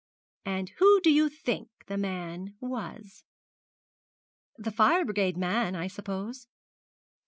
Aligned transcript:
And 0.45 0.69
who 0.79 0.99
do 1.01 1.11
you 1.11 1.29
think 1.29 1.69
the 1.85 1.95
man 1.95 2.55
was?' 2.59 3.23
'The 4.57 4.71
fire 4.71 5.05
brigade 5.05 5.37
man, 5.37 5.75
I 5.75 5.85
suppose.' 5.85 6.47